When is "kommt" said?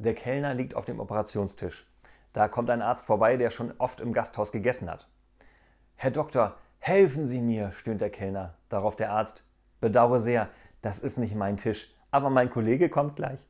2.48-2.70, 12.88-13.14